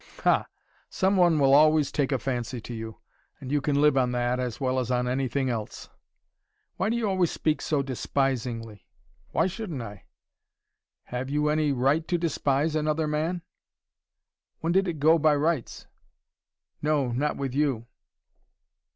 "Ha! 0.23 0.47
Somebody 0.89 1.35
will 1.35 1.53
always 1.53 1.91
take 1.91 2.11
a 2.11 2.17
fancy 2.17 2.59
to 2.59 2.73
you. 2.73 2.97
And 3.39 3.51
you 3.51 3.61
can 3.61 3.79
live 3.79 3.95
on 3.95 4.13
that, 4.13 4.39
as 4.39 4.59
well 4.59 4.79
as 4.79 4.89
on 4.89 5.07
anything 5.07 5.47
else." 5.47 5.89
"Why 6.77 6.89
do 6.89 6.95
you 6.97 7.07
always 7.07 7.29
speak 7.29 7.61
so 7.61 7.83
despisingly?" 7.83 8.87
"Why 9.29 9.45
shouldn't 9.45 9.83
I?" 9.83 10.05
"Have 11.03 11.29
you 11.29 11.49
any 11.49 11.71
right 11.71 12.07
to 12.07 12.17
despise 12.17 12.75
another 12.75 13.05
man?" 13.07 13.43
"When 14.61 14.73
did 14.73 14.87
it 14.87 14.97
go 14.99 15.19
by 15.19 15.35
rights?" 15.35 15.85
"No, 16.81 17.11
not 17.11 17.37
with 17.37 17.53
you." 17.53 17.85